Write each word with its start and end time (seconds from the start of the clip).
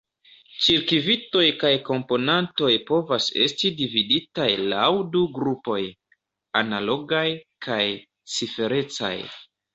Cirkvitoj 0.67 1.43
kaj 1.63 1.69
komponantoj 1.89 2.69
povas 2.87 3.27
esti 3.45 3.71
dividitaj 3.83 4.47
laŭ 4.73 4.89
du 5.17 5.23
grupoj: 5.37 5.79
analogaj 6.63 7.25
kaj 7.69 7.81
ciferecaj. 8.35 9.15